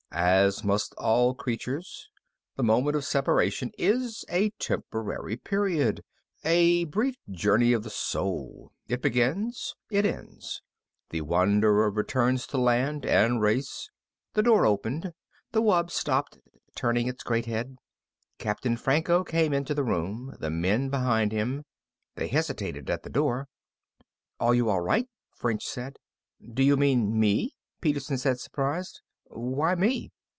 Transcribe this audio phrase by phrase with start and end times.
[0.13, 2.09] "As must all creatures.
[2.57, 6.03] The moment of separation is a temporary period,
[6.43, 8.73] a brief journey of the soul.
[8.89, 10.61] It begins, it ends.
[11.11, 13.89] The wanderer returns to land and race...."
[14.33, 15.13] The door opened.
[15.53, 16.37] The wub stopped,
[16.75, 17.77] turning its great head.
[18.37, 21.63] Captain Franco came into the room, the men behind him.
[22.15, 23.47] They hesitated at the door.
[24.41, 25.95] "Are you all right?" French said.
[26.53, 28.99] "Do you mean me?" Peterson said, surprised.
[29.33, 30.11] "Why me?"